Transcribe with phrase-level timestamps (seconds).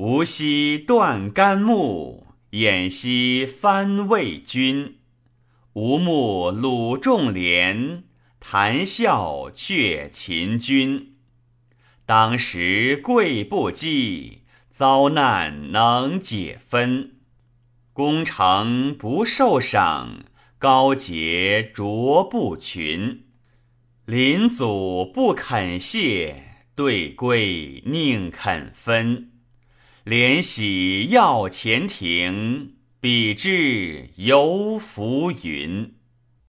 [0.00, 4.98] 吾夕断干木，偃夕翻魏军。
[5.72, 8.04] 吴目鲁仲连，
[8.38, 11.16] 谈笑却秦军。
[12.06, 17.16] 当时贵不羁，遭难能解分。
[17.92, 20.20] 功成不受赏，
[20.60, 23.24] 高洁卓不群。
[24.06, 29.32] 临祖不肯谢，对归宁肯分。
[30.08, 35.97] 怜喜要前庭，比之犹浮云。